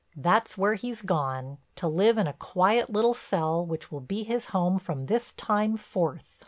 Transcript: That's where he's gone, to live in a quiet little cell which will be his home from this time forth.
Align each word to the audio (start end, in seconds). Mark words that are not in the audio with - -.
That's 0.15 0.57
where 0.57 0.73
he's 0.73 1.03
gone, 1.03 1.59
to 1.75 1.87
live 1.87 2.17
in 2.17 2.25
a 2.25 2.33
quiet 2.33 2.89
little 2.89 3.13
cell 3.13 3.63
which 3.63 3.91
will 3.91 3.99
be 4.01 4.23
his 4.23 4.45
home 4.45 4.79
from 4.79 5.05
this 5.05 5.31
time 5.33 5.77
forth. 5.77 6.39